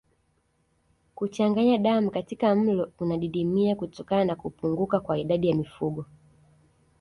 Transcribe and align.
Kuchanganya 1.15 1.77
damu 1.77 2.11
katika 2.11 2.55
mlo 2.55 2.91
unadidimia 2.99 3.75
kutokana 3.75 4.25
na 4.25 4.35
kupunguka 4.35 4.99
kwa 4.99 5.17
idadi 5.19 5.49
ya 5.49 5.55
mifugo 5.55 6.05